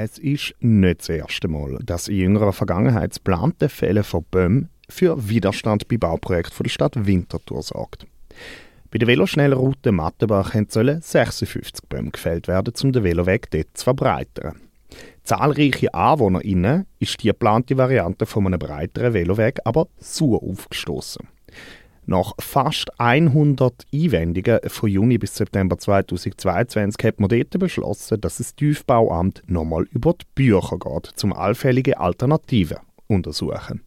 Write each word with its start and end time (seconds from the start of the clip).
Es 0.00 0.16
ist 0.16 0.54
nicht 0.60 1.00
das 1.00 1.08
erste 1.08 1.48
Mal, 1.48 1.76
dass 1.84 2.06
in 2.06 2.18
jüngerer 2.18 2.52
Vergangenheit 2.52 3.10
das 3.10 3.16
geplante 3.18 3.68
Fällen 3.68 4.04
von 4.04 4.22
Böhmen 4.30 4.68
für 4.88 5.28
Widerstand 5.28 5.88
bei 5.88 5.96
Bauprojekten 5.96 6.62
der 6.62 6.70
Stadt 6.70 7.06
Winterthur 7.06 7.64
sorgt. 7.64 8.06
Bei 8.92 8.98
der 8.98 9.08
Veloschnellroute 9.08 9.90
Mattenbach 9.90 10.54
sollen 10.68 11.00
56 11.00 11.88
Bäume 11.88 12.12
gefällt 12.12 12.46
werden, 12.46 12.72
um 12.80 12.92
den 12.92 13.02
Veloweg 13.02 13.50
dort 13.50 13.66
zu 13.74 13.82
verbreitern. 13.82 14.60
Zahlreiche 15.24 15.92
AnwohnerInnen 15.92 16.86
ist 17.00 17.20
die 17.20 17.28
geplante 17.28 17.76
Variante 17.76 18.24
von 18.24 18.46
einem 18.46 18.60
breiteren 18.60 19.14
Veloweg 19.14 19.58
aber 19.64 19.88
sauer 19.98 20.44
aufgestoßen. 20.44 21.26
Nach 22.08 22.32
fast 22.38 22.88
100 22.98 23.84
Einwendungen 23.92 24.60
von 24.68 24.88
Juni 24.88 25.18
bis 25.18 25.36
September 25.36 25.76
2022 25.76 27.04
hat 27.04 27.20
man 27.20 27.28
dort 27.28 27.50
beschlossen, 27.58 28.18
dass 28.18 28.38
das 28.38 28.54
Tiefbauamt 28.54 29.42
nochmal 29.46 29.84
über 29.92 30.14
die 30.14 30.24
Bücher 30.34 30.78
geht, 30.78 31.22
um 31.22 31.34
allfällige 31.34 32.00
Alternativen 32.00 32.78
untersuchen. 33.08 33.82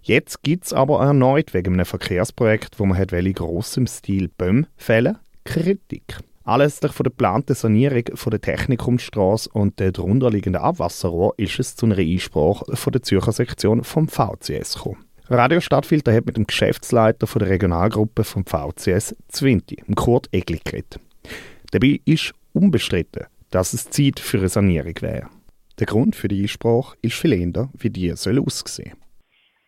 Jetzt 0.00 0.42
gibt 0.42 0.64
es 0.64 0.72
aber 0.72 1.00
erneut 1.00 1.52
wegen 1.52 1.74
einem 1.74 1.84
Verkehrsprojekt, 1.84 2.80
wo 2.80 2.86
man 2.86 2.98
in 2.98 3.32
grossem 3.34 3.86
Stil 3.86 4.28
Bäume 4.28 4.66
fällen, 4.78 5.18
Kritik. 5.44 6.20
Anlässlich 6.44 6.92
der 6.92 7.04
geplanten 7.04 7.54
Sanierung 7.54 8.04
der 8.04 8.40
Technikumstrasse 8.40 9.50
und 9.50 9.78
der 9.78 9.92
darunterliegenden 9.92 10.62
Abwasserrohr 10.62 11.34
ist 11.36 11.60
es 11.60 11.76
zu 11.76 11.84
einer 11.84 11.98
Einsprache 11.98 12.64
der 12.90 13.02
Zürcher 13.02 13.32
Sektion 13.32 13.84
vom 13.84 14.08
VCS 14.08 14.76
gekommen. 14.76 15.03
Radio 15.30 15.60
Stadtfilter 15.60 16.14
hat 16.14 16.26
mit 16.26 16.36
dem 16.36 16.46
Geschäftsleiter 16.46 17.26
von 17.26 17.38
der 17.38 17.48
Regionalgruppe 17.48 18.24
vom 18.24 18.44
VCS 18.44 19.16
Zwinti, 19.28 19.82
Kurt 19.96 20.28
Egli, 20.32 20.60
geredet. 20.62 21.00
Dabei 21.72 22.00
ist 22.04 22.34
unbestritten, 22.52 23.26
dass 23.50 23.72
es 23.72 23.88
Zeit 23.88 24.20
für 24.20 24.36
eine 24.36 24.48
Sanierung 24.48 24.94
wäre. 25.00 25.28
Der 25.78 25.86
Grund 25.86 26.14
für 26.14 26.28
die 26.28 26.42
Einsprache 26.42 26.96
ist 27.00 27.14
viel 27.14 27.32
eher, 27.32 27.70
wie 27.78 27.90
die 27.90 28.10
soll 28.16 28.38
aussehen 28.38 28.92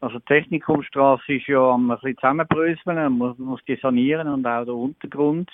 also 0.01 0.19
die 0.19 0.25
Technikumstrasse 0.27 1.35
ist 1.35 1.47
ja 1.49 1.75
ein 1.75 1.99
zusammenbröseln, 2.01 2.97
man 2.97 3.13
muss, 3.13 3.39
muss 3.39 3.65
die 3.67 3.77
sanieren 3.77 4.29
und 4.29 4.47
auch 4.47 4.65
der 4.65 4.75
Untergrund. 4.75 5.51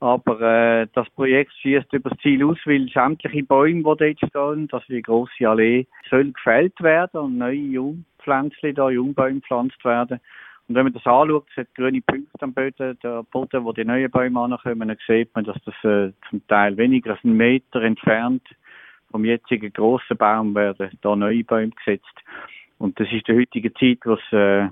Aber 0.00 0.40
äh, 0.42 0.86
das 0.92 1.08
Projekt 1.10 1.52
schießt 1.62 1.90
über 1.92 2.10
das 2.10 2.18
Ziel 2.18 2.44
aus, 2.44 2.58
weil 2.66 2.88
sämtliche 2.90 3.44
Bäume, 3.44 3.78
die 3.78 3.82
dort 3.82 4.18
stehen, 4.18 4.68
also 4.70 4.84
die 4.90 5.00
grosse 5.00 5.48
Allee, 5.48 5.86
sollen 6.10 6.34
gefällt 6.34 6.78
werden 6.82 7.20
und 7.20 7.38
neue 7.38 7.54
Jungpflänzchen 8.26 8.74
da, 8.74 8.90
Jungbäume 8.90 9.40
gepflanzt 9.40 9.84
werden. 9.84 10.20
Und 10.68 10.74
wenn 10.74 10.84
man 10.84 10.92
das 10.92 11.06
anschaut, 11.06 11.46
es 11.50 11.58
hat 11.58 11.74
grüne 11.74 12.00
Punkte 12.00 12.42
am 12.42 12.52
Boden, 12.52 12.98
der 13.02 13.22
Boden, 13.30 13.64
wo 13.64 13.72
die 13.72 13.84
neuen 13.84 14.10
Bäume 14.10 14.40
ankommen, 14.40 14.88
dann 14.88 14.98
sieht 15.06 15.32
man, 15.34 15.44
dass 15.44 15.56
das 15.64 15.74
äh, 15.84 16.12
zum 16.28 16.46
Teil 16.48 16.76
weniger 16.76 17.12
als 17.12 17.24
einen 17.24 17.36
Meter 17.36 17.82
entfernt 17.82 18.42
vom 19.10 19.24
jetzigen 19.24 19.72
grossen 19.72 20.16
Baum 20.16 20.54
werden 20.54 20.90
da 21.00 21.14
neue 21.14 21.44
Bäume 21.44 21.70
gesetzt. 21.70 22.04
Und 22.78 22.98
das 22.98 23.10
ist 23.12 23.28
die 23.28 23.36
heutige 23.36 23.72
Zeit, 23.74 23.98
wo 24.04 24.14
es 24.14 24.32
äh, 24.32 24.68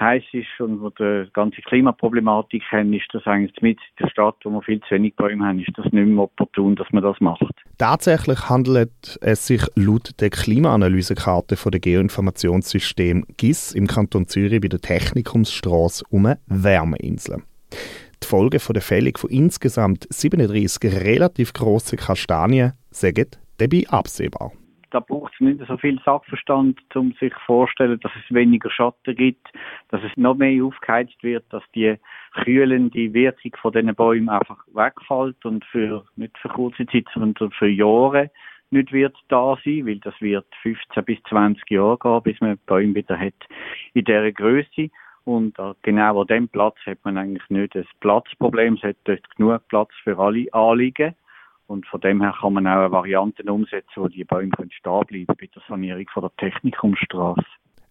heiß 0.00 0.22
ist 0.32 0.60
und 0.60 0.80
wo 0.80 0.90
die 0.90 1.28
ganze 1.32 1.60
Klimaproblematik 1.62 2.62
haben, 2.72 2.92
ist 2.92 3.06
das 3.12 3.26
eigentlich 3.26 3.60
mit 3.60 3.78
der 4.00 4.08
Stadt, 4.08 4.36
wo 4.44 4.50
wir 4.50 4.62
viel 4.62 4.80
zu 4.80 4.94
wenig 4.94 5.14
Bäume 5.16 5.46
haben, 5.46 5.60
ist 5.60 5.76
das 5.76 5.92
nicht 5.92 6.06
mehr 6.06 6.24
opportun, 6.24 6.76
dass 6.76 6.88
man 6.90 7.02
das 7.02 7.20
macht. 7.20 7.54
Tatsächlich 7.78 8.48
handelt 8.48 9.18
es 9.20 9.46
sich 9.46 9.62
laut 9.74 10.20
der 10.20 10.30
Klimaanalysekarte 10.30 11.56
von 11.56 11.72
der 11.72 11.80
Geoinformationssystem 11.80 13.26
GIS 13.36 13.72
im 13.72 13.86
Kanton 13.86 14.26
Zürich 14.26 14.60
bei 14.60 14.68
der 14.68 14.80
Technikumsstraße 14.80 16.04
um 16.10 16.26
eine 16.26 16.38
Wärmeinsel. 16.46 17.42
Die 18.22 18.26
Folgen 18.26 18.60
von 18.60 18.74
der 18.74 18.82
Fällung 18.82 19.16
von 19.16 19.30
insgesamt 19.30 20.06
37 20.10 20.92
relativ 20.92 21.52
grossen 21.52 21.98
Kastanien 21.98 22.72
sind 22.90 23.38
dabei 23.58 23.84
absehbar 23.88 24.52
da 24.90 25.00
braucht 25.00 25.34
es 25.34 25.40
nicht 25.40 25.60
so 25.66 25.76
viel 25.76 26.00
Sachverstand, 26.04 26.78
um 26.94 27.12
sich 27.12 27.32
vorzustellen, 27.46 28.00
dass 28.00 28.12
es 28.16 28.34
weniger 28.34 28.70
Schatten 28.70 29.14
gibt, 29.14 29.48
dass 29.88 30.02
es 30.02 30.16
noch 30.16 30.36
mehr 30.36 30.64
aufgeheizt 30.64 31.22
wird, 31.22 31.44
dass 31.50 31.62
die 31.74 31.96
kühlende 32.44 33.12
Wirkung 33.14 33.52
von 33.60 33.72
diesen 33.72 33.94
Bäumen 33.94 34.28
einfach 34.28 34.58
wegfällt 34.72 35.44
und 35.44 35.64
für, 35.66 36.04
nicht 36.16 36.36
für 36.38 36.48
kurze 36.48 36.86
Zeit, 36.86 37.06
sondern 37.14 37.50
für 37.52 37.68
Jahre 37.68 38.30
nicht 38.70 38.92
wird 38.92 39.16
da 39.28 39.56
sein, 39.64 39.86
weil 39.86 39.98
das 39.98 40.14
wird 40.20 40.46
15 40.62 41.04
bis 41.04 41.18
20 41.28 41.68
Jahre 41.70 41.98
gehen, 41.98 42.22
bis 42.22 42.40
man 42.40 42.58
Bäume 42.66 42.94
wieder 42.94 43.18
hat 43.18 43.34
in 43.94 44.04
dieser 44.04 44.32
Größe. 44.32 44.90
Und 45.24 45.56
genau 45.82 46.20
an 46.20 46.26
dem 46.28 46.48
Platz 46.48 46.76
hat 46.86 46.98
man 47.04 47.18
eigentlich 47.18 47.48
nicht 47.50 47.74
das 47.74 47.86
Platzproblem. 48.00 48.74
Es 48.74 48.82
hat 48.82 48.96
dort 49.04 49.36
genug 49.36 49.66
Platz 49.68 49.90
für 50.02 50.18
alle 50.18 50.52
Anliegen. 50.52 51.14
Und 51.70 51.86
von 51.86 52.00
dem 52.00 52.20
her 52.20 52.34
kann 52.40 52.54
man 52.54 52.66
auch 52.66 52.90
Varianten 52.90 53.48
umsetzen, 53.48 53.92
wo 53.94 54.08
die 54.08 54.24
Bäume 54.24 54.50
können 54.50 54.72
stehen 54.72 55.06
bleiben 55.06 55.26
bei 55.26 55.46
der 55.54 55.62
Sanierung 55.68 56.04
von 56.12 56.22
der 56.22 56.32
Technikumstraße. 56.36 57.44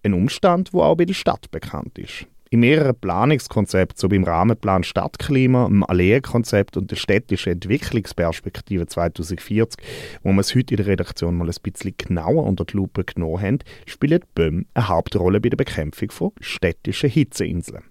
Ein 0.03 0.13
Umstand, 0.15 0.73
wo 0.73 0.81
auch 0.81 0.97
bei 0.97 1.05
der 1.05 1.13
Stadt 1.13 1.49
bekannt 1.49 1.97
ist. 1.97 2.27
In 2.49 2.59
mehreren 2.59 2.99
Planungskonzepten, 2.99 3.97
so 3.97 4.09
beim 4.09 4.25
Rahmenplan 4.25 4.83
Stadtklima, 4.83 5.67
im 5.67 5.85
Alleenkonzept 5.85 6.75
und 6.75 6.91
der 6.91 6.97
städtischen 6.97 7.53
Entwicklungsperspektive 7.53 8.85
2040, 8.85 9.81
wo 10.23 10.33
wir 10.33 10.41
es 10.41 10.53
heute 10.53 10.73
in 10.73 10.77
der 10.77 10.87
Redaktion 10.87 11.37
mal 11.37 11.47
ein 11.47 11.55
bisschen 11.63 11.95
genauer 11.97 12.45
unter 12.47 12.65
die 12.65 12.75
Lupe 12.75 13.05
genommen 13.05 13.41
haben, 13.41 13.59
spielen 13.85 14.25
Böhm 14.35 14.65
eine 14.73 14.89
Hauptrolle 14.89 15.39
bei 15.39 15.47
der 15.47 15.57
Bekämpfung 15.57 16.11
von 16.11 16.31
städtischen 16.41 17.09
Hitzeinseln. 17.09 17.85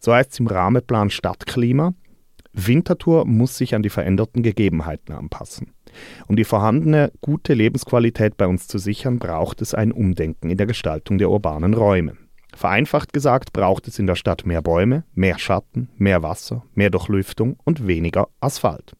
So 0.00 0.12
heißt 0.12 0.32
es 0.32 0.40
im 0.40 0.48
Rahmenplan 0.48 1.08
Stadtklima, 1.08 1.94
Winterthur 2.54 3.26
muss 3.26 3.56
sich 3.58 3.74
an 3.74 3.82
die 3.82 3.90
veränderten 3.90 4.42
Gegebenheiten 4.42 5.12
anpassen. 5.12 5.72
Um 6.28 6.36
die 6.36 6.44
vorhandene 6.44 7.12
gute 7.20 7.52
Lebensqualität 7.52 8.36
bei 8.36 8.46
uns 8.46 8.68
zu 8.68 8.78
sichern, 8.78 9.18
braucht 9.18 9.60
es 9.60 9.74
ein 9.74 9.90
Umdenken 9.92 10.50
in 10.50 10.56
der 10.56 10.66
Gestaltung 10.66 11.18
der 11.18 11.30
urbanen 11.30 11.74
Räume. 11.74 12.16
Vereinfacht 12.54 13.12
gesagt 13.12 13.52
braucht 13.52 13.88
es 13.88 13.98
in 13.98 14.06
der 14.06 14.14
Stadt 14.14 14.46
mehr 14.46 14.62
Bäume, 14.62 15.02
mehr 15.14 15.38
Schatten, 15.38 15.88
mehr 15.96 16.22
Wasser, 16.22 16.64
mehr 16.74 16.90
Durchlüftung 16.90 17.56
und 17.64 17.88
weniger 17.88 18.28
Asphalt. 18.38 18.92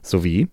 Sowie 0.00 0.48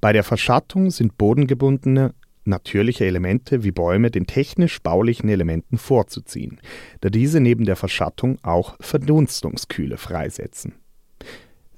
bei 0.00 0.12
der 0.12 0.24
Verschattung 0.24 0.90
sind 0.90 1.16
bodengebundene 1.16 2.14
natürliche 2.44 3.04
Elemente 3.04 3.62
wie 3.62 3.70
Bäume 3.70 4.10
den 4.10 4.26
technisch-baulichen 4.26 5.28
Elementen 5.28 5.78
vorzuziehen, 5.78 6.60
da 7.00 7.10
diese 7.10 7.38
neben 7.38 7.64
der 7.64 7.76
Verschattung 7.76 8.38
auch 8.42 8.74
Verdunstungskühle 8.80 9.98
freisetzen 9.98 10.74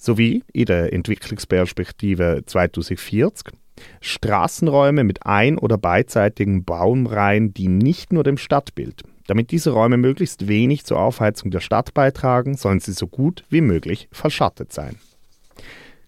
sowie 0.02 0.42
in 0.52 0.66
der 0.66 0.92
Entwicklungsperspektive 0.92 2.42
2040 2.44 3.52
Straßenräume 4.00 5.04
mit 5.04 5.24
ein- 5.26 5.58
oder 5.58 5.78
beidseitigen 5.78 6.64
Baumreihen, 6.64 7.54
die 7.54 7.68
nicht 7.68 8.12
nur 8.12 8.24
dem 8.24 8.36
Stadtbild. 8.36 9.02
Damit 9.26 9.50
diese 9.50 9.70
Räume 9.70 9.96
möglichst 9.96 10.48
wenig 10.48 10.84
zur 10.84 10.98
Aufheizung 10.98 11.50
der 11.50 11.60
Stadt 11.60 11.94
beitragen, 11.94 12.54
sollen 12.54 12.80
sie 12.80 12.92
so 12.92 13.06
gut 13.06 13.44
wie 13.48 13.60
möglich 13.60 14.08
verschattet 14.12 14.72
sein. 14.72 14.96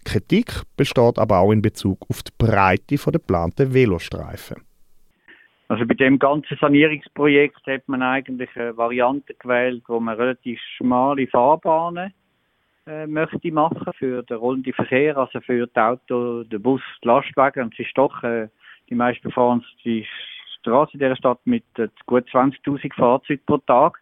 Kritik 0.04 0.62
besteht 0.76 1.18
aber 1.18 1.38
auch 1.38 1.52
in 1.52 1.62
Bezug 1.62 2.04
auf 2.10 2.22
die 2.22 2.32
Breite 2.36 2.96
der 2.96 3.12
geplanten 3.12 3.72
Velostreifen. 3.72 4.62
Also 5.68 5.86
bei 5.86 5.94
dem 5.94 6.18
ganzen 6.18 6.58
Sanierungsprojekt 6.60 7.66
hat 7.66 7.88
man 7.88 8.02
eigentlich 8.02 8.50
eine 8.54 8.76
Variante 8.76 9.34
gewählt, 9.34 9.82
wo 9.88 9.98
man 9.98 10.16
relativ 10.16 10.60
schmale 10.76 11.26
Fahrbahnen 11.26 12.12
äh, 12.86 13.06
möchte 13.06 13.52
machen 13.52 13.92
für 13.98 14.22
den 14.22 14.36
rollenden 14.36 14.72
Verkehr, 14.72 15.16
also 15.16 15.40
für 15.40 15.66
die 15.66 15.80
Auto, 15.80 16.44
den 16.44 16.62
Bus, 16.62 16.82
die 17.02 17.08
Lastwagen. 17.08 17.64
Und 17.64 17.74
es 17.74 17.86
ist 17.86 17.96
doch, 17.96 18.22
äh, 18.22 18.48
die 18.88 18.94
meisten 18.94 19.30
fahren 19.30 19.64
die 19.84 20.06
Straße 20.60 20.94
in 20.94 20.98
dieser 21.00 21.16
Stadt 21.16 21.40
mit 21.44 21.64
äh, 21.78 21.88
gut 22.06 22.28
20.000 22.28 22.94
Fahrzeugen 22.94 23.42
pro 23.46 23.58
Tag. 23.58 24.00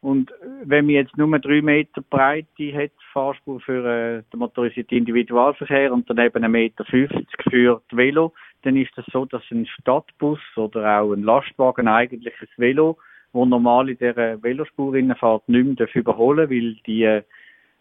Und 0.00 0.30
äh, 0.32 0.34
wenn 0.64 0.86
man 0.86 0.94
jetzt 0.96 1.16
nur 1.16 1.38
drei 1.38 1.62
Meter 1.62 2.02
Breite 2.02 2.74
hat, 2.74 2.92
Fahrspur 3.12 3.60
für 3.60 3.84
äh, 3.86 4.22
den 4.32 4.40
motorisierten 4.40 4.98
Individualverkehr 4.98 5.92
und 5.92 6.08
daneben 6.10 6.44
1,50 6.44 6.48
Meter 6.48 6.84
für 6.84 7.82
die 7.90 7.96
Velo, 7.96 8.32
dann 8.62 8.76
ist 8.76 8.96
das 8.96 9.06
so, 9.12 9.24
dass 9.24 9.42
ein 9.50 9.66
Stadtbus 9.66 10.40
oder 10.56 11.00
auch 11.00 11.12
ein 11.12 11.22
Lastwagen 11.22 11.88
eigentlich 11.88 12.34
ein 12.40 12.48
Velo, 12.56 12.98
wo 13.32 13.44
normal 13.44 13.88
in 13.88 13.98
dieser 13.98 14.42
Velospur 14.42 14.92
fährt, 14.92 15.48
nicht 15.48 15.78
mehr 15.78 15.88
überholen 15.94 16.50
weil 16.50 16.74
die 16.86 17.04
äh, 17.04 17.22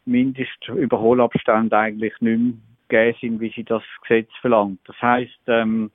Mindestüberholabstände 0.06 1.78
eigentlich 1.78 2.14
nicht 2.20 2.42
mehr 2.42 2.54
gegeben 2.88 3.18
sind, 3.22 3.42
wie 3.42 3.54
sie 3.56 3.64
das 3.64 3.84
Gesetz 4.02 4.30
verlangt. 4.42 4.80
Das 4.86 5.02
heißt, 5.02 5.40
ähm, 5.48 5.92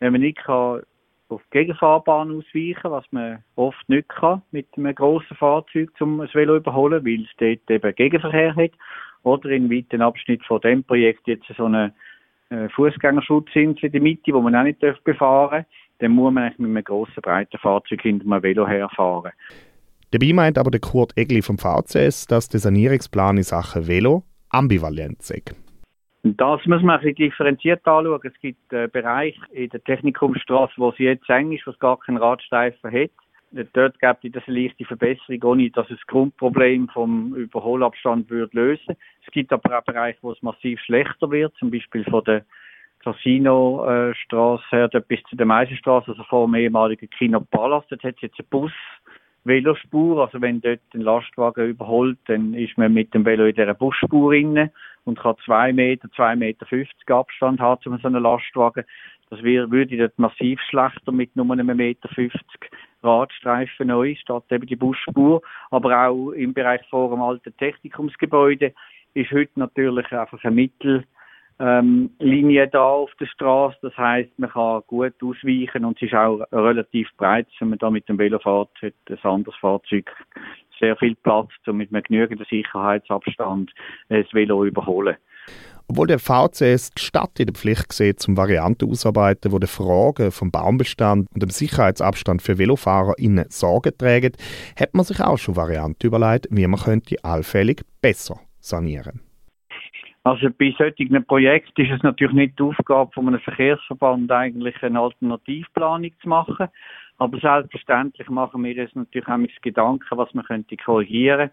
wenn 0.00 0.12
man 0.12 0.20
nicht 0.20 0.38
kann 0.38 0.82
auf 1.28 1.42
die 1.46 1.58
Gegenfahrbahn 1.58 2.38
ausweichen, 2.38 2.90
was 2.90 3.04
man 3.10 3.42
oft 3.56 3.88
nicht 3.88 4.08
kann 4.08 4.42
mit 4.52 4.66
einem 4.76 4.94
grossen 4.94 5.36
Fahrzeug 5.36 5.90
zum 5.98 6.18
das 6.18 6.34
Velo 6.34 6.56
überholen, 6.56 7.04
weil 7.04 7.22
es 7.22 7.36
dort 7.38 7.70
eben 7.70 7.94
Gegenverkehr 7.94 8.54
hat, 8.54 8.72
oder 9.22 9.50
in 9.50 9.70
weiten 9.70 10.02
Abschnitt 10.02 10.44
von 10.46 10.60
dem 10.60 10.84
Projekt 10.84 11.26
jetzt 11.26 11.46
so 11.56 11.64
eine 11.64 11.92
äh, 12.50 12.68
Fußgängerschutzinsel 12.68 13.86
in 13.86 13.92
der 13.92 14.00
Mitte, 14.00 14.32
wo 14.32 14.40
man 14.40 14.54
auch 14.54 14.62
nicht 14.62 14.78
befahren 15.02 15.50
darf, 15.50 15.66
dann 15.98 16.12
muss 16.12 16.32
man 16.32 16.44
eigentlich 16.44 16.58
mit 16.58 16.70
einem 16.70 16.84
grossen, 16.84 17.22
breiten 17.22 17.58
Fahrzeug 17.58 18.02
hinter 18.02 18.24
einem 18.24 18.42
Velo 18.42 18.68
herfahren. 18.68 19.32
Dabei 20.12 20.32
meint 20.32 20.58
aber 20.58 20.70
der 20.70 20.80
Kurt 20.80 21.12
Egli 21.16 21.42
vom 21.42 21.58
VCS, 21.58 22.26
dass 22.26 22.48
der 22.48 22.60
Sanierungsplan 22.60 23.38
in 23.38 23.42
Sachen 23.42 23.88
Velo 23.88 24.22
ambivalent 24.50 25.22
sei. 25.22 25.42
Das 26.22 26.64
muss 26.66 26.82
man 26.82 26.96
ein 26.96 27.00
bisschen 27.00 27.14
differenziert 27.16 27.86
anschauen. 27.86 28.20
Es 28.24 28.40
gibt 28.40 28.72
einen 28.72 28.90
Bereich 28.90 29.36
in 29.52 29.68
der 29.70 29.82
Technikumstraße, 29.84 30.74
wo 30.76 30.92
sie 30.92 31.04
jetzt 31.04 31.28
eng 31.28 31.52
ist, 31.52 31.66
wo 31.66 31.70
es 31.70 31.78
gar 31.78 31.98
keinen 31.98 32.16
Radstreifen 32.16 32.90
hat. 32.90 33.10
Dort 33.72 33.98
gibt 34.20 34.36
es 34.36 34.42
eine 34.46 34.60
leichte 34.60 34.84
Verbesserung, 34.84 35.42
ohne 35.44 35.70
dass 35.70 35.88
es 35.90 35.98
das 35.98 36.06
Grundproblem 36.08 36.88
vom 36.88 37.34
Überholabstand 37.34 38.28
würde 38.28 38.56
lösen. 38.56 38.96
Es 39.24 39.32
gibt 39.32 39.52
aber 39.52 39.78
auch 39.78 39.84
Bereiche, 39.84 40.18
wo 40.22 40.32
es 40.32 40.42
massiv 40.42 40.80
schlechter 40.80 41.30
wird, 41.30 41.54
zum 41.58 41.70
Beispiel 41.70 42.04
von 42.04 42.24
der 42.24 42.44
Casino-Straße 43.04 44.64
her 44.70 44.88
bis 44.88 45.22
zu 45.30 45.36
der 45.36 45.46
Meisenstraße, 45.46 46.10
also 46.10 46.24
vor 46.24 46.46
dem 46.46 46.56
ehemaligen 46.56 47.08
Kino 47.08 47.40
Palace. 47.40 47.84
Dort 47.88 48.02
hat 48.02 48.16
es 48.16 48.22
jetzt 48.22 48.40
einen 48.40 48.48
Bus, 48.48 48.72
Velospur. 49.46 50.24
Also 50.24 50.40
wenn 50.40 50.60
dort 50.60 50.80
ein 50.94 51.00
Lastwagen 51.00 51.68
überholt, 51.68 52.18
dann 52.26 52.54
ist 52.54 52.76
man 52.76 52.92
mit 52.92 53.14
dem 53.14 53.24
Velo 53.24 53.44
in 53.44 53.54
dieser 53.54 53.74
Busspur 53.74 54.32
inne 54.32 54.70
und 55.04 55.18
kann 55.18 55.36
zwei 55.44 55.72
Meter, 55.72 56.10
zwei 56.16 56.34
Meter 56.36 56.66
fünfzig 56.66 57.10
Abstand 57.10 57.60
haben 57.60 57.80
zu 57.80 57.96
so 57.96 58.08
einem 58.08 58.22
Lastwagen. 58.22 58.84
Das 59.30 59.42
würde 59.42 59.96
dort 59.96 60.18
massiv 60.18 60.60
schlechter 60.68 61.12
mit 61.12 61.34
nur 61.34 61.50
einem 61.50 61.76
Meter 61.76 62.08
fünfzig 62.08 62.70
Radstreifen 63.02 63.88
neu, 63.88 64.14
statt 64.16 64.44
eben 64.50 64.66
die 64.66 64.76
Busspur. 64.76 65.42
Aber 65.70 66.06
auch 66.06 66.30
im 66.30 66.54
Bereich 66.54 66.82
vor 66.90 67.10
dem 67.10 67.22
alten 67.22 67.56
Technikumsgebäude 67.56 68.72
ist 69.14 69.30
heute 69.32 69.52
natürlich 69.56 70.10
einfach 70.12 70.42
ein 70.44 70.54
Mittel, 70.54 71.04
ähm, 71.58 72.10
Linie 72.18 72.68
da 72.68 72.84
auf 72.84 73.10
der 73.18 73.26
Straße. 73.26 73.76
Das 73.82 73.96
heißt, 73.96 74.38
man 74.38 74.50
kann 74.50 74.82
gut 74.86 75.14
ausweichen 75.22 75.84
und 75.84 75.96
es 75.96 76.08
ist 76.08 76.14
auch 76.14 76.40
relativ 76.52 77.08
breit, 77.16 77.46
wenn 77.58 77.70
man 77.70 77.78
da 77.78 77.90
mit 77.90 78.08
dem 78.08 78.18
Velo 78.18 78.38
fährt, 78.38 78.70
hat 78.82 78.94
ein 79.08 79.30
anderes 79.30 79.56
Fahrzeug 79.60 80.10
sehr 80.78 80.96
viel 80.96 81.14
Platz, 81.14 81.50
um 81.66 81.78
mit 81.78 81.92
einem 81.92 82.02
genügenden 82.02 82.46
Sicherheitsabstand 82.50 83.72
das 84.08 84.26
Velo 84.32 84.64
überholen. 84.64 85.16
Obwohl 85.88 86.08
der 86.08 86.18
VCS 86.18 86.90
die 86.90 87.02
Stadt 87.02 87.38
in 87.38 87.46
der 87.46 87.54
Pflicht 87.54 87.92
sieht, 87.92 88.18
zum 88.18 88.36
Varianten 88.36 88.90
ausarbeiten, 88.90 89.52
wo 89.52 89.58
der 89.60 89.68
Fragen 89.68 90.32
vom 90.32 90.50
Baumbestand 90.50 91.28
und 91.32 91.42
dem 91.42 91.50
Sicherheitsabstand 91.50 92.42
für 92.42 92.58
Velofahrer 92.58 93.14
innen 93.18 93.46
Sorge 93.50 93.96
tragen, 93.96 94.32
hat 94.78 94.94
man 94.94 95.04
sich 95.04 95.20
auch 95.20 95.38
schon 95.38 95.54
Varianten 95.54 96.06
überlegt, 96.06 96.48
wie 96.50 96.66
man 96.66 96.80
könnte 96.80 97.22
allfällig 97.22 97.82
besser 98.02 98.40
sanieren. 98.58 99.25
Also 100.26 100.48
bei 100.58 100.74
solchen 100.76 101.24
Projekten 101.24 101.82
ist 101.82 101.92
es 101.92 102.02
natürlich 102.02 102.34
nicht 102.34 102.58
die 102.58 102.64
Aufgabe 102.64 103.12
von 103.12 103.28
einem 103.28 103.38
Verkehrsverband 103.38 104.28
eigentlich 104.32 104.74
eine 104.82 104.98
Alternativplanung 104.98 106.10
zu 106.20 106.28
machen. 106.28 106.66
Aber 107.18 107.38
selbstverständlich 107.38 108.28
machen 108.28 108.64
wir 108.64 108.82
uns 108.82 108.92
natürlich 108.96 109.28
auch 109.28 109.62
Gedanken, 109.62 110.18
was 110.18 110.34
man 110.34 110.44
könnte 110.44 110.76
korrigieren. 110.78 111.50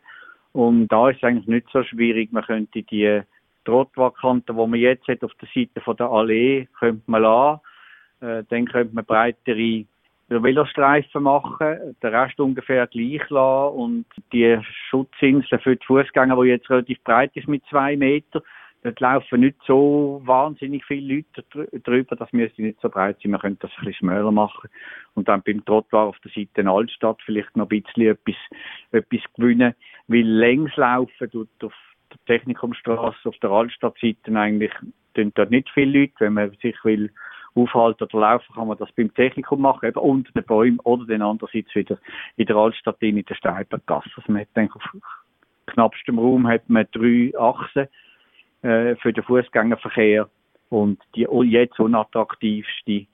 Und 0.53 0.87
da 0.87 1.11
ist 1.11 1.17
es 1.17 1.23
eigentlich 1.23 1.45
nicht 1.45 1.67
so 1.71 1.83
schwierig. 1.83 2.31
Man 2.31 2.45
könnte 2.45 2.81
die 2.81 3.21
Trottoirkanten, 3.63 4.55
die 4.55 4.67
man 4.67 4.79
jetzt 4.79 5.07
hat 5.07 5.23
auf 5.23 5.35
der 5.35 5.49
Seite 5.53 5.79
von 5.79 5.95
der 5.95 6.09
Allee, 6.09 6.67
könnte 6.79 7.03
man 7.05 7.21
lassen. 7.21 7.59
Äh, 8.21 8.43
dann 8.49 8.65
könnte 8.65 8.95
man 8.95 9.05
breitere 9.05 9.85
Velostreifen 10.29 11.21
machen, 11.21 11.95
den 12.01 12.15
Rest 12.15 12.39
ungefähr 12.39 12.87
gleich 12.87 13.29
lassen 13.29 13.75
und 13.75 14.05
die 14.31 14.57
Schutzinsel 14.89 15.59
für 15.59 15.75
die 15.75 15.85
Fußgänger, 15.85 16.41
die 16.41 16.49
jetzt 16.49 16.71
relativ 16.71 16.99
breit 17.03 17.35
ist 17.35 17.47
mit 17.47 17.63
zwei 17.69 17.95
Metern, 17.95 18.41
Dort 18.83 18.99
laufen 18.99 19.39
nicht 19.39 19.55
so 19.65 20.21
wahnsinnig 20.25 20.83
viele 20.85 21.15
Leute 21.15 21.79
drüber, 21.79 22.17
das 22.17 22.33
müsste 22.33 22.61
nicht 22.61 22.81
so 22.81 22.89
breit 22.89 23.17
sein. 23.21 23.31
Man 23.31 23.39
könnte 23.39 23.61
das 23.61 23.71
ein 23.71 23.85
bisschen 23.85 24.07
schmäler 24.07 24.31
machen. 24.31 24.69
Und 25.15 25.29
dann 25.29 25.41
beim 25.41 25.63
Trottoir 25.63 26.03
auf 26.03 26.19
der 26.19 26.31
Seite 26.31 26.61
in 26.61 26.67
Altstadt 26.67 27.21
vielleicht 27.25 27.55
noch 27.55 27.69
ein 27.69 27.81
bisschen 27.81 28.07
etwas, 28.07 28.35
etwas 28.91 29.21
gewinnen. 29.35 29.73
Weil 30.07 30.23
längs 30.23 30.75
laufen 30.75 31.31
tut 31.31 31.49
auf 31.63 31.73
der 32.11 32.19
Technikumstraße, 32.25 33.29
auf 33.29 33.37
der 33.37 33.51
Altstadtseite 33.51 34.37
eigentlich, 34.37 34.73
tun 35.13 35.31
dort 35.33 35.51
nicht 35.51 35.69
viele 35.69 36.01
Leute. 36.01 36.13
Wenn 36.19 36.33
man 36.33 36.51
sich 36.61 36.75
will 36.83 37.09
aufhalten 37.55 38.03
oder 38.03 38.19
laufen, 38.19 38.53
kann 38.53 38.67
man 38.67 38.77
das 38.77 38.91
beim 38.91 39.13
Technikum 39.13 39.61
machen, 39.61 39.87
eben 39.87 39.99
unter 39.99 40.31
den 40.33 40.43
Bäumen 40.43 40.79
oder 40.81 41.05
den 41.05 41.21
andererseits 41.21 41.73
wieder 41.73 41.97
in 42.35 42.47
der 42.47 42.55
Altstadt 42.57 42.97
in 42.99 43.23
der 43.23 43.35
Steibergasse. 43.35 44.09
Also 44.17 44.31
man 44.31 44.41
hat 44.41 44.49
eigentlich 44.55 44.75
auf 44.75 44.91
knappstem 45.67 46.19
Raum 46.19 46.47
hat 46.47 46.69
man 46.69 46.85
drei 46.91 47.31
Achsen 47.37 47.87
äh, 48.63 48.95
für 48.95 49.13
den 49.13 49.23
Fußgängerverkehr 49.23 50.29
und 50.69 50.99
die 51.15 51.27
jetzt 51.43 51.79
unattraktivste 51.79 53.05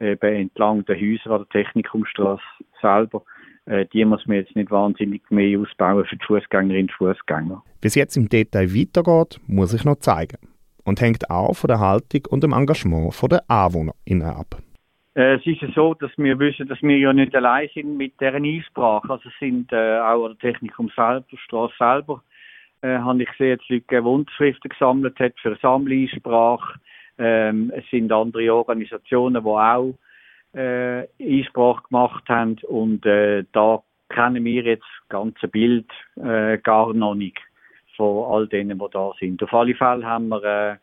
eben 0.00 0.34
entlang 0.34 0.84
der 0.86 0.96
Häuser 0.96 1.30
an 1.30 1.46
der 1.52 1.64
Technikumstraße 1.64 2.42
selber, 2.80 3.22
äh, 3.66 3.86
die 3.92 4.04
muss 4.04 4.26
man 4.26 4.38
jetzt 4.38 4.54
nicht 4.56 4.70
wahnsinnig 4.70 5.22
mehr 5.30 5.58
ausbauen 5.60 6.04
für 6.04 6.16
die 6.16 6.24
Fußgängerinnen 6.24 6.88
und 6.88 6.92
Fußgänger. 6.92 7.62
Wie 7.80 7.86
es 7.86 7.94
jetzt 7.94 8.16
im 8.16 8.28
Detail 8.28 8.74
weitergeht, 8.74 9.40
muss 9.46 9.72
ich 9.72 9.84
noch 9.84 9.96
zeigen 9.96 10.38
und 10.84 11.00
hängt 11.00 11.30
auch 11.30 11.54
von 11.54 11.68
der 11.68 11.80
Haltung 11.80 12.22
und 12.28 12.42
dem 12.42 12.52
Engagement 12.52 13.14
der 13.30 13.42
AnwohnerInnen 13.48 14.28
ab. 14.28 14.56
Äh, 15.14 15.36
es 15.36 15.46
ist 15.46 15.62
ja 15.62 15.68
so, 15.74 15.94
dass 15.94 16.10
wir 16.16 16.38
wissen, 16.38 16.68
dass 16.68 16.82
wir 16.82 16.98
ja 16.98 17.12
nicht 17.12 17.34
allein 17.34 17.68
sind 17.72 17.96
mit 17.96 18.20
deren 18.20 18.44
Einsprache. 18.44 19.08
Also 19.08 19.28
es 19.28 19.38
sind 19.38 19.72
äh, 19.72 19.98
auch 19.98 20.26
an 20.26 20.36
der 20.40 20.52
Technikum 20.52 20.90
selber, 20.94 21.24
Straße 21.36 21.74
selber, 21.78 22.22
äh, 22.84 22.98
habe 22.98 23.22
ich 23.22 23.30
gesehen, 23.30 23.58
dass 23.58 23.68
Leute 23.68 24.02
Unterschriften 24.02 24.68
gesammelt 24.68 25.18
hat 25.18 25.32
für 25.40 25.56
Sammeleinsprache. 25.56 26.78
Ähm, 27.16 27.72
es 27.74 27.84
sind 27.90 28.12
andere 28.12 28.52
Organisationen, 28.52 29.42
die 29.42 29.48
auch 29.48 29.94
äh, 30.54 31.06
Einsprache 31.18 31.82
gemacht 31.88 32.28
haben 32.28 32.56
und 32.68 33.06
äh, 33.06 33.44
da 33.52 33.82
kennen 34.10 34.44
wir 34.44 34.62
jetzt 34.62 34.84
das 35.00 35.08
ganze 35.08 35.48
Bild 35.48 35.90
äh, 36.16 36.58
gar 36.58 36.92
noch 36.92 37.14
nicht 37.14 37.38
von 37.96 38.30
all 38.30 38.48
denen, 38.48 38.78
die 38.78 38.86
da 38.92 39.12
sind. 39.18 39.42
Auf 39.42 39.54
alle 39.54 39.74
Fälle 39.74 40.04
haben 40.04 40.28
wir 40.28 40.44
äh, 40.44 40.76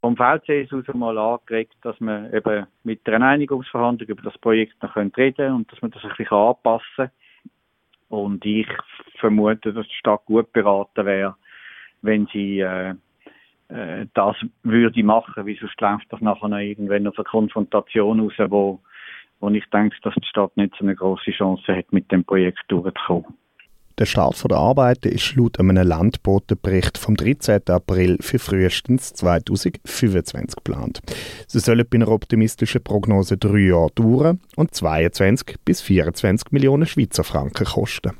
vom 0.00 0.16
VCS 0.16 0.72
aus 0.72 0.94
mal 0.94 1.18
angeregt, 1.18 1.74
dass 1.82 2.00
wir 2.00 2.32
eben 2.32 2.66
mit 2.84 3.06
einer 3.08 3.26
Einigungsverhandlung 3.26 4.08
über 4.08 4.22
das 4.22 4.38
Projekt 4.38 4.82
noch 4.82 4.96
reden 4.96 5.12
können 5.12 5.54
und 5.54 5.72
dass 5.72 5.82
wir 5.82 5.88
das 5.90 6.04
ein 6.04 6.10
bisschen 6.16 6.36
anpassen 6.36 6.84
kann 6.96 7.10
und 8.14 8.44
ich 8.44 8.68
vermute, 9.18 9.72
dass 9.72 9.86
die 9.86 9.94
Stadt 9.94 10.24
gut 10.26 10.52
beraten 10.52 11.06
wäre, 11.06 11.36
wenn 12.02 12.26
sie 12.32 12.60
äh, 12.60 12.94
äh, 13.68 14.06
das 14.14 14.36
würde 14.62 15.02
machen, 15.02 15.46
wie 15.46 15.58
sonst 15.58 15.80
läuft 15.80 16.06
das 16.10 16.20
nachher 16.20 16.48
noch 16.48 16.58
irgendwann 16.58 17.06
auf 17.06 17.18
eine 17.18 17.24
Konfrontation 17.24 18.20
raus, 18.20 18.50
wo, 18.50 18.80
wo 19.40 19.50
ich 19.50 19.64
denke, 19.70 19.96
dass 20.02 20.14
die 20.14 20.26
Stadt 20.26 20.56
nicht 20.56 20.74
so 20.78 20.84
eine 20.84 20.94
große 20.94 21.30
Chance 21.32 21.76
hat, 21.76 21.92
mit 21.92 22.10
dem 22.12 22.24
Projekt 22.24 22.64
durchzukommen. 22.68 23.34
Der 23.98 24.06
Start 24.06 24.42
der 24.50 24.58
Arbeiten 24.58 25.08
ist 25.08 25.36
laut 25.36 25.60
einem 25.60 25.76
Landbotenbericht 25.76 26.98
vom 26.98 27.16
13. 27.16 27.62
April 27.68 28.18
für 28.20 28.40
frühestens 28.40 29.12
2025 29.12 30.56
geplant. 30.56 31.00
Sie 31.46 31.60
sollen 31.60 31.86
bei 31.88 31.98
einer 31.98 32.08
optimistischen 32.08 32.82
Prognose 32.82 33.36
drei 33.36 33.68
Jahre 33.68 33.92
dauern 33.94 34.40
und 34.56 34.74
22 34.74 35.58
bis 35.64 35.80
24 35.80 36.50
Millionen 36.50 36.86
Schweizer 36.86 37.22
Franken 37.22 37.66
kosten. 37.66 38.12